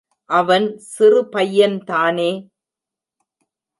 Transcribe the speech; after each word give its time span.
அவன் 0.29 0.65
சிறு 0.87 1.21
பையன் 1.29 1.77
தானே. 1.83 2.31